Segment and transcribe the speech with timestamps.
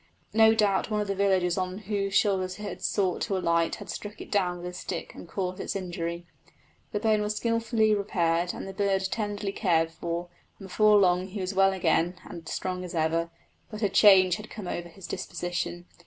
[0.33, 3.87] No doubt one of the villagers on whose shoulders it had sought to alight, had
[3.87, 6.25] struck it down with his stick and caused its injury.
[6.91, 11.39] The bone was skilfully repaired and the bird tenderly cared for, and before long he
[11.39, 13.29] was well again and strong as ever;
[13.69, 15.85] but a change had come over his disposition.